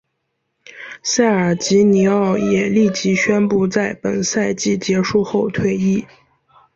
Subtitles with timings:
[1.03, 6.03] 塞尔吉尼奥也立即宣布在本赛季结束后退役。